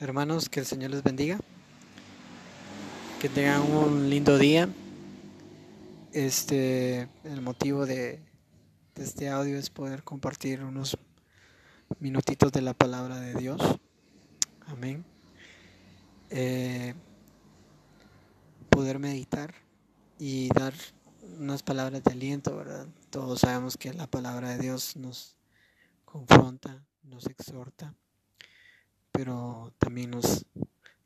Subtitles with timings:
[0.00, 1.38] Hermanos, que el Señor les bendiga.
[3.20, 4.68] Que tengan un lindo día.
[6.12, 8.20] Este, el motivo de,
[8.96, 10.98] este audio es poder compartir unos
[12.00, 13.60] minutitos de la palabra de Dios.
[14.66, 15.04] Amén.
[16.30, 16.94] Eh,
[18.70, 19.54] poder meditar
[20.18, 20.74] y dar
[21.38, 22.88] unas palabras de aliento, ¿verdad?
[23.10, 25.36] Todos sabemos que la palabra de Dios nos
[26.04, 27.94] confronta, nos exhorta
[29.14, 30.44] pero también nos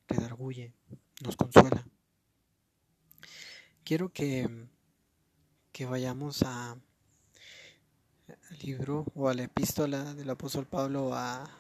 [0.09, 0.73] redarguye,
[1.23, 1.87] nos consuela.
[3.85, 4.49] Quiero que,
[5.73, 11.51] que vayamos a, al libro o a la epístola del apóstol Pablo a,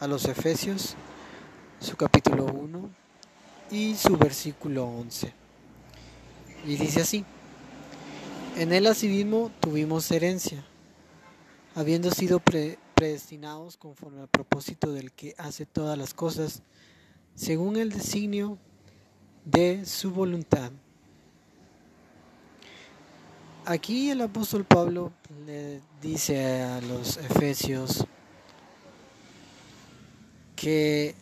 [0.00, 0.94] a los Efesios,
[1.78, 2.90] su capítulo 1
[3.70, 5.34] y su versículo 11.
[6.64, 7.22] Y dice así,
[8.56, 10.64] en él asimismo tuvimos herencia,
[11.74, 16.62] habiendo sido pre predestinados conforme al propósito del que hace todas las cosas,
[17.34, 18.56] según el designio
[19.44, 20.72] de su voluntad.
[23.66, 25.12] Aquí el apóstol Pablo
[25.44, 28.06] le dice a los efesios
[30.56, 31.14] que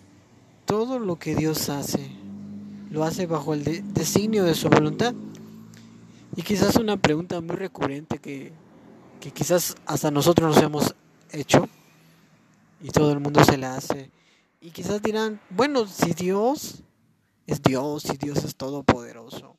[0.66, 2.08] todo lo que Dios hace
[2.90, 5.12] lo hace bajo el designio de su voluntad.
[6.36, 8.52] Y quizás una pregunta muy recurrente que,
[9.20, 10.94] que quizás hasta nosotros nos hemos
[11.34, 11.68] hecho
[12.80, 14.10] y todo el mundo se la hace.
[14.60, 16.82] Y quizás dirán, bueno, si Dios
[17.46, 19.58] es Dios, si Dios es todopoderoso,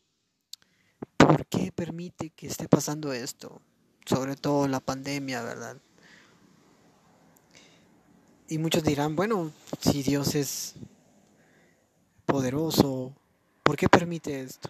[1.17, 3.61] ¿por qué permite que esté pasando esto?
[4.05, 5.77] Sobre todo la pandemia, ¿verdad?
[8.47, 10.75] Y muchos dirán, bueno, si Dios es
[12.25, 13.13] poderoso,
[13.63, 14.69] ¿por qué permite esto?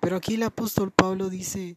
[0.00, 1.76] Pero aquí el apóstol Pablo dice,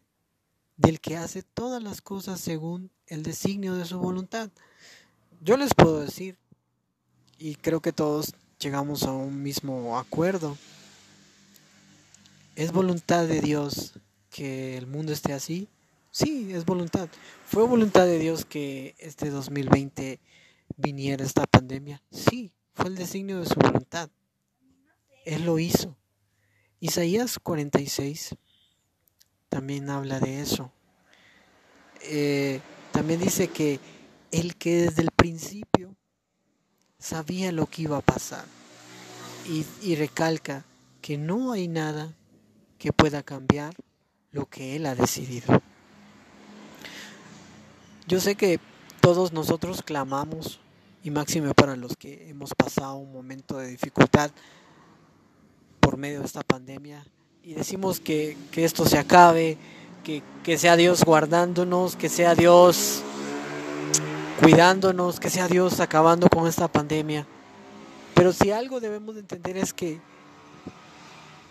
[0.76, 4.50] del que hace todas las cosas según el designio de su voluntad.
[5.40, 6.36] Yo les puedo decir,
[7.38, 10.56] y creo que todos llegamos a un mismo acuerdo,
[12.56, 13.94] ¿es voluntad de Dios
[14.30, 15.68] que el mundo esté así?
[16.10, 17.08] Sí, es voluntad.
[17.46, 20.20] ¿Fue voluntad de Dios que este 2020
[20.76, 22.00] viniera esta pandemia?
[22.10, 24.08] Sí, fue el designio de su voluntad.
[25.24, 25.96] Él lo hizo.
[26.80, 28.36] Isaías 46
[29.48, 30.70] también habla de eso.
[32.02, 32.60] Eh,
[32.94, 33.80] también dice que
[34.30, 35.96] el que desde el principio
[36.96, 38.44] sabía lo que iba a pasar
[39.48, 40.64] y, recalca
[41.02, 42.14] que no hay nada
[42.78, 43.74] que pueda cambiar
[44.30, 45.60] lo que él ha decidido.
[48.06, 48.60] Yo sé que
[49.00, 50.60] todos nosotros clamamos,
[51.02, 54.30] y máximo para los que hemos pasado un momento de dificultad
[55.80, 57.04] por medio de esta pandemia,
[57.42, 59.58] y decimos que, esto se acabe,
[60.04, 63.02] que, que sea Dios guardándonos, que sea Dios
[64.40, 67.26] cuidándonos, que sea Dios acabando con esta pandemia.
[68.14, 70.00] Pero si algo debemos de entender es que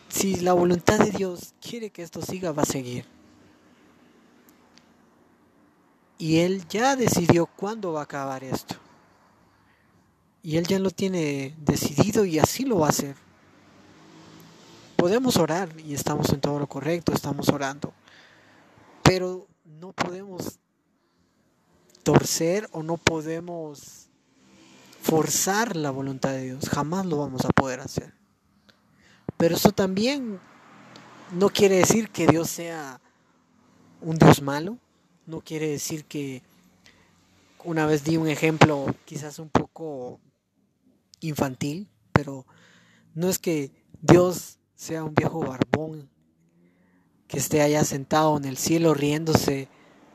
[0.08, 3.06] si la voluntad de Dios quiere que esto siga, va a seguir.
[6.18, 8.76] Y Él ya decidió cuándo va a acabar esto.
[10.42, 13.16] Y Él ya lo tiene decidido y así lo va a hacer
[15.04, 17.92] podemos orar y estamos en todo lo correcto, estamos orando,
[19.14, 20.58] pero no podemos
[22.02, 24.10] torcer o no podemos
[25.04, 28.16] forzar la voluntad de Dios, jamás lo vamos a poder hacer.
[29.38, 30.40] Pero eso también
[31.32, 33.02] no quiere decir que Dios sea
[34.02, 34.80] un Dios malo,
[35.28, 36.42] no quiere decir que
[37.64, 40.20] una vez di un ejemplo quizás un poco
[41.20, 42.48] infantil, pero
[43.14, 43.70] no es que
[44.02, 46.10] Dios sea un viejo barbón
[47.34, 49.68] que esté allá sentado en el cielo riéndose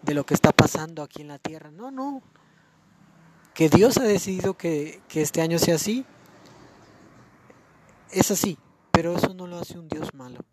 [0.03, 1.73] de lo que está pasando aquí en la tierra.
[1.73, 2.23] No, no.
[3.55, 6.07] Que Dios ha decidido que, este año sea así.
[8.13, 8.57] Es así,
[8.93, 10.45] pero eso no lo hace un Dios malo.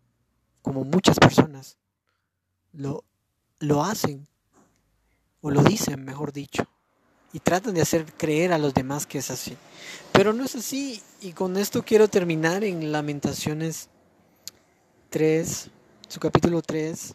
[0.60, 1.78] Como muchas personas
[2.72, 3.04] lo,
[3.60, 4.26] lo hacen,
[5.42, 6.66] o lo dicen, mejor dicho,
[7.32, 9.56] y tratan de hacer creer a los demás que es así.
[10.10, 13.88] Pero no es así, y con esto quiero terminar en Lamentaciones
[15.10, 15.70] 3,
[16.08, 17.14] su capítulo 3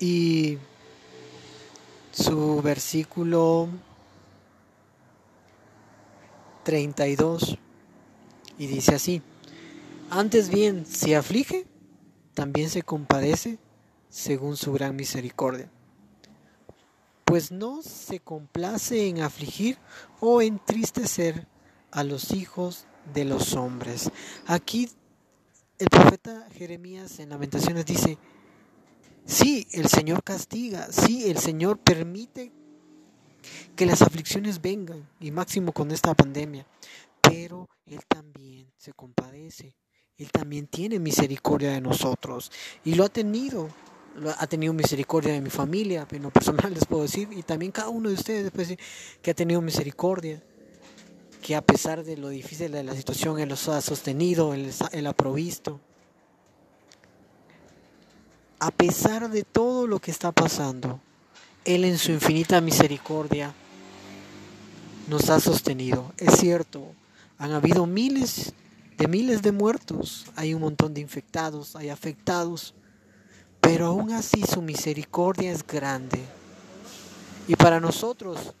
[0.00, 0.58] y
[2.12, 3.68] su versículo
[6.64, 7.58] 32
[8.58, 9.22] y dice así,
[10.10, 11.66] antes bien, si aflige,
[12.34, 13.58] también se compadece
[14.08, 15.70] según su gran misericordia.
[17.24, 19.78] Pues no se complace en afligir
[20.20, 21.46] o entristecer
[21.90, 24.10] a los hijos de los hombres.
[24.46, 24.90] Aquí
[25.78, 28.18] el profeta Jeremías en Lamentaciones dice,
[29.24, 32.52] sí, el Señor castiga, sí, el Señor permite
[33.74, 36.66] que las aflicciones vengan, y máximo con esta pandemia,
[37.20, 39.76] pero Él también se compadece,
[40.16, 42.50] Él también tiene misericordia de nosotros,
[42.84, 43.68] y lo ha tenido,
[44.38, 47.90] ha tenido misericordia de mi familia, en lo personal les puedo decir, y también cada
[47.90, 48.80] uno de ustedes puede decir
[49.20, 50.42] que ha tenido misericordia,
[51.46, 55.06] que a pesar de lo difícil de la situación, Él los ha sostenido, Él, él
[55.06, 55.78] ha provisto.
[58.58, 60.98] A pesar de todo lo que está pasando,
[61.64, 63.54] Él en su infinita misericordia
[65.06, 66.12] nos ha sostenido.
[66.18, 66.82] Es cierto,
[67.38, 68.52] han habido miles
[68.98, 72.74] de miles de muertos, hay un montón de infectados, hay afectados,
[73.60, 76.18] pero aún así su misericordia es grande.
[77.46, 78.52] Y para nosotros,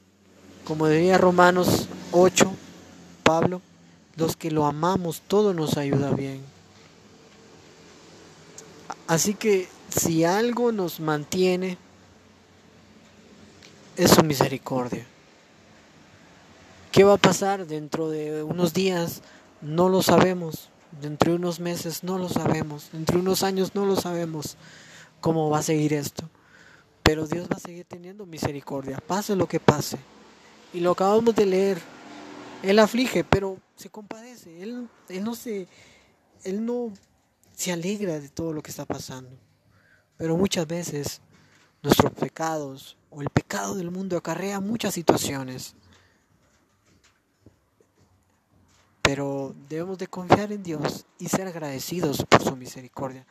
[0.64, 2.54] como diría Romanos 8,
[3.26, 3.60] Pablo,
[4.14, 6.40] los que lo amamos, todo nos ayuda bien.
[9.08, 11.76] Así que si algo nos mantiene,
[13.96, 15.04] es su misericordia.
[16.92, 19.22] ¿Qué va a pasar dentro de unos días?
[19.60, 20.70] No lo sabemos.
[21.02, 22.90] Dentro de unos meses no lo sabemos.
[22.92, 24.56] Dentro de unos años no lo sabemos
[25.20, 26.28] cómo va a seguir esto.
[27.02, 29.98] Pero Dios va a seguir teniendo misericordia, pase lo que pase.
[30.72, 31.95] Y lo acabamos de leer.
[32.62, 34.62] Él aflige, pero se compadece.
[34.62, 35.68] Él, él no se
[36.44, 36.92] él no
[37.54, 39.30] se alegra de todo lo que está pasando.
[40.16, 41.20] Pero muchas veces
[41.82, 45.74] nuestros pecados o el pecado del mundo acarrea muchas situaciones
[49.06, 53.24] pero debemos de confiar en Dios y ser agradecidos por su misericordia.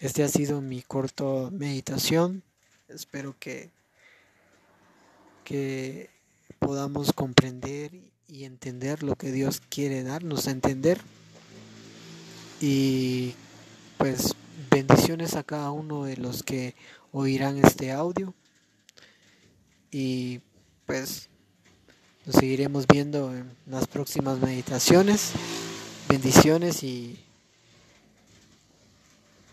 [0.00, 2.42] Este ha sido mi corto meditación.
[2.88, 3.70] Espero que,
[5.44, 6.10] que
[6.58, 7.92] podamos comprender
[8.28, 11.00] y entender lo que Dios quiere darnos a entender.
[12.60, 13.34] Y
[13.98, 14.34] pues
[14.70, 16.74] bendiciones a cada uno de los que
[17.12, 18.34] oirán este audio.
[19.90, 20.40] Y
[20.86, 21.28] pues
[22.24, 25.32] nos seguiremos viendo en las próximas meditaciones.
[26.08, 27.18] Bendiciones y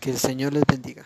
[0.00, 1.04] que el Señor les bendiga.